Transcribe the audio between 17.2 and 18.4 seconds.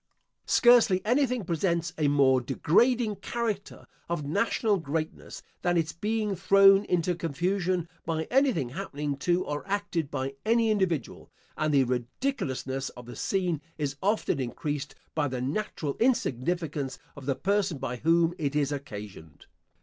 the person by whom